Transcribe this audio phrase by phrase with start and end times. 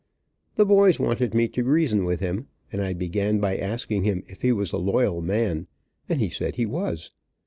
[0.55, 4.41] The boys wanted me to reason with him, and I began by asking him if
[4.41, 5.67] he was a loyal man,
[6.09, 7.11] and he said he was.